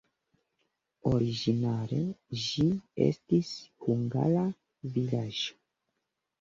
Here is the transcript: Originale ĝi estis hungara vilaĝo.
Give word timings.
Originale 1.09 1.99
ĝi 2.47 2.67
estis 3.09 3.53
hungara 3.87 4.49
vilaĝo. 4.99 5.59